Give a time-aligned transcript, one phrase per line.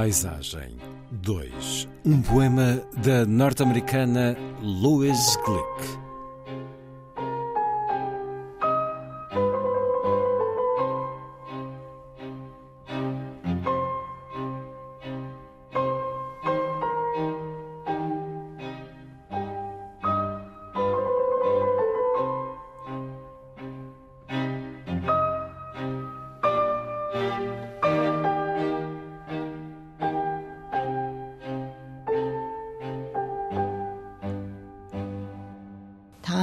[0.00, 0.78] Paisagem
[1.22, 1.86] 2.
[2.06, 5.99] Um poema da norte-americana Louise Glick.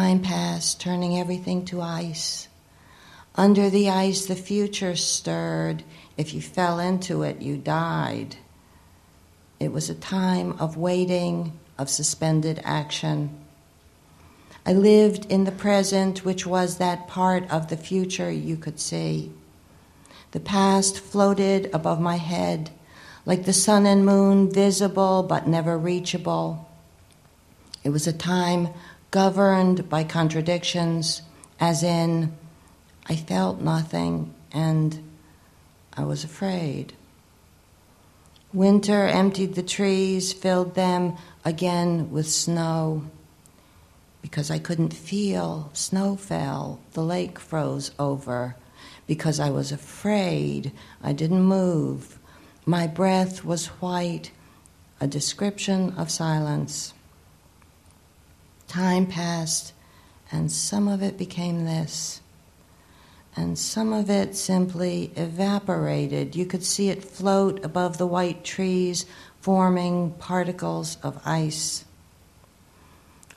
[0.07, 2.47] Time passed, turning everything to ice.
[3.35, 5.83] Under the ice, the future stirred.
[6.15, 8.37] If you fell into it, you died.
[9.59, 13.37] It was a time of waiting, of suspended action.
[14.65, 19.33] I lived in the present, which was that part of the future you could see.
[20.31, 22.69] The past floated above my head,
[23.25, 26.65] like the sun and moon, visible but never reachable.
[27.83, 28.69] It was a time
[29.17, 31.23] governed by contradictions,
[31.59, 32.31] as in,
[33.07, 35.03] I felt nothing and
[35.91, 36.93] I was afraid.
[38.53, 43.09] Winter emptied the trees, filled them again with snow.
[44.21, 48.55] Because I couldn't feel, snow fell, the lake froze over.
[49.07, 52.19] Because I was afraid, I didn't move.
[52.67, 54.29] My breath was white,
[55.01, 56.93] a description of silence.
[58.77, 59.73] Time passed,
[60.31, 62.21] and some of it became this.
[63.35, 66.35] And some of it simply evaporated.
[66.35, 69.07] You could see it float above the white trees,
[69.41, 71.85] forming particles of ice.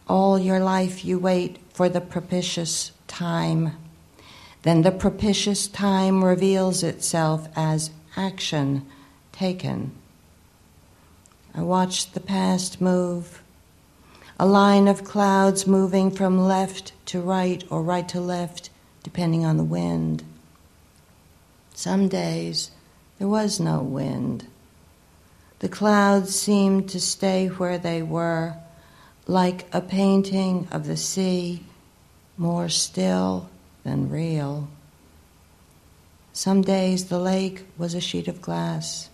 [0.06, 3.78] All your life you wait for the propitious time.
[4.60, 8.84] Then the propitious time reveals itself as action
[9.32, 9.92] taken.
[11.54, 13.39] I watched the past move
[14.40, 18.70] a line of clouds moving from left to right or right to left,
[19.02, 20.24] depending on the wind.
[21.74, 22.70] Some days
[23.18, 24.46] there was no wind.
[25.58, 28.54] The clouds seemed to stay where they were,
[29.26, 31.62] like a painting of the sea,
[32.38, 33.50] more still
[33.84, 34.70] than real.
[36.32, 39.10] Some days the lake was a sheet of glass.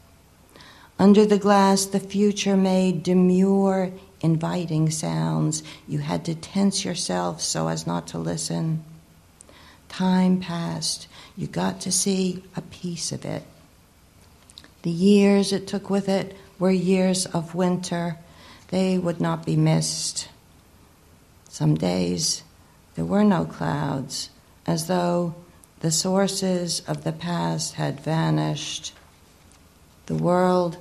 [1.00, 3.90] Under the glass, the future made demure
[4.20, 5.62] inviting sounds.
[5.86, 8.84] You had to tense yourself so as not to listen.
[9.88, 11.08] Time passed.
[11.36, 13.42] You got to see a piece of it.
[14.82, 18.18] The years it took with it were years of winter.
[18.68, 20.28] They would not be missed.
[21.48, 22.42] Some days
[22.94, 24.30] there were no clouds,
[24.66, 25.34] as though
[25.80, 28.92] the sources of the past had vanished.
[30.06, 30.78] The world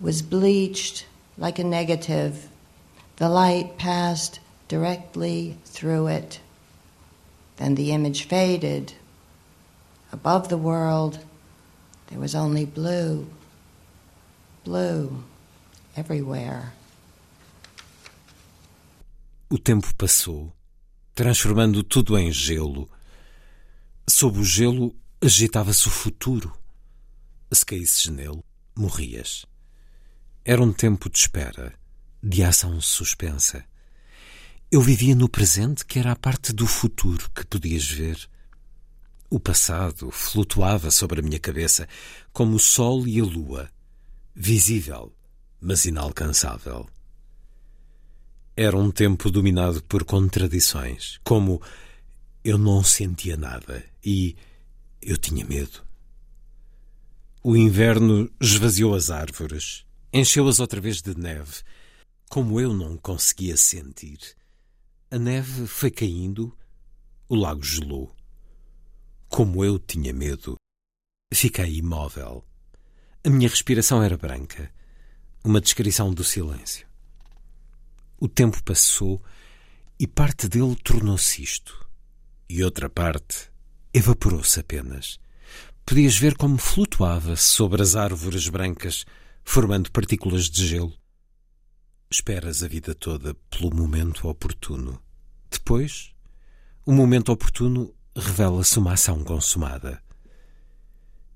[0.00, 1.06] was bleached
[1.38, 2.48] like a negative
[3.16, 6.40] the light passed directly through it.
[7.56, 8.92] Then the image faded.
[10.12, 11.18] Above the world,
[12.08, 13.26] there was only blue,
[14.64, 15.24] blue
[15.96, 16.72] everywhere.
[19.48, 20.52] O tempo passou,
[21.14, 22.88] transformando tudo em gelo.
[24.08, 26.52] Sob o gelo agitava-se o futuro.
[27.52, 28.42] Se caísses nele,
[28.76, 29.46] morrias.
[30.44, 31.72] Era um tempo de espera
[32.28, 33.64] de ação suspensa.
[34.70, 38.18] Eu vivia no presente, que era a parte do futuro que podias ver.
[39.30, 41.88] O passado flutuava sobre a minha cabeça,
[42.32, 43.70] como o sol e a lua,
[44.34, 45.14] visível,
[45.60, 46.88] mas inalcançável.
[48.56, 51.62] Era um tempo dominado por contradições, como
[52.42, 54.34] eu não sentia nada e
[55.00, 55.84] eu tinha medo.
[57.42, 61.62] O inverno esvaziou as árvores, encheu-as outra vez de neve,
[62.28, 64.18] como eu não conseguia sentir.
[65.10, 66.56] A neve foi caindo,
[67.28, 68.14] o lago gelou.
[69.28, 70.56] Como eu tinha medo,
[71.32, 72.44] fiquei imóvel.
[73.24, 74.72] A minha respiração era branca,
[75.44, 76.86] uma descrição do silêncio.
[78.18, 79.22] O tempo passou
[79.98, 81.88] e parte dele tornou-se isto,
[82.48, 83.50] e outra parte
[83.92, 85.18] evaporou-se apenas.
[85.84, 89.04] Podias ver como flutuava sobre as árvores brancas,
[89.44, 90.92] formando partículas de gelo.
[92.08, 95.02] Esperas a vida toda pelo momento oportuno.
[95.50, 96.14] Depois,
[96.84, 100.00] o momento oportuno revela-se uma ação consumada.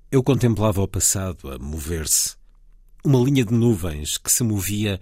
[0.09, 2.37] Eu contemplava o passado a mover-se.
[3.03, 4.97] Uma linha de nuvens que se movia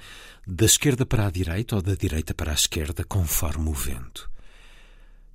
[0.48, 4.30] da esquerda para a direita ou da direita para a esquerda, conforme o vento.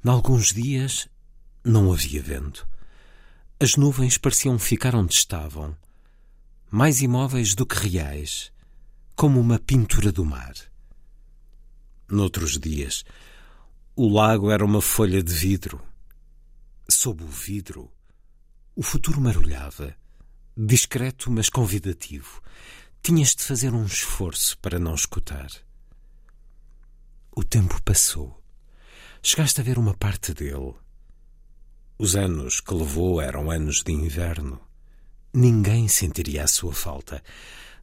[0.03, 1.09] Nalguns dias
[1.63, 2.67] não havia vento.
[3.61, 5.77] As nuvens pareciam ficar onde estavam,
[6.69, 8.51] mais imóveis do que reais,
[9.15, 10.55] como uma pintura do mar.
[12.09, 13.05] Noutros dias,
[13.97, 15.83] o lago era uma folha de vidro.
[16.89, 17.91] Sob o vidro,
[18.77, 19.97] o futuro marulhava,
[20.57, 22.43] discreto mas convidativo.
[23.03, 25.51] Tinhas de fazer um esforço para não escutar.
[27.35, 28.43] O tempo passou.
[29.23, 30.75] Chegaste a ver uma parte dele
[31.97, 34.61] os anos que levou eram anos de inverno.
[35.33, 37.23] Ninguém sentiria a sua falta.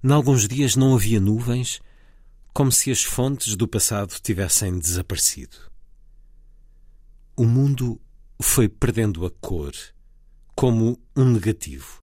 [0.04, 1.80] Nalguns dias não havia nuvens,
[2.54, 5.58] como se as fontes do passado tivessem desaparecido.
[7.38, 8.02] O mundo
[8.42, 9.74] foi perdendo a cor,
[10.56, 12.00] como um negativo.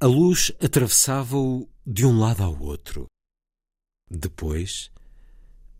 [0.00, 3.06] A luz atravessava-o de um lado ao outro.
[4.10, 4.90] Depois,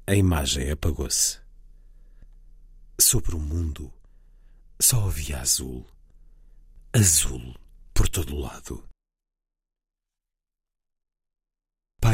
[0.06, 1.38] a imagem apagou-se.
[3.00, 3.90] Sobre o mundo,
[4.78, 5.86] só havia azul.
[6.92, 7.54] Azul
[7.94, 8.84] por todo o lado.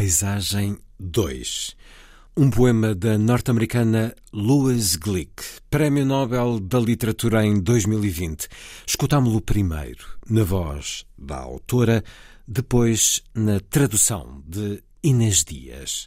[0.04, 1.74] Paisagem 2
[2.36, 8.46] um poema da norte-americana Louise Glick, Prémio Nobel da Literatura em 2020.
[8.86, 12.04] Escutámo-lo primeiro na voz da autora,
[12.46, 16.06] depois na tradução de Inês Dias.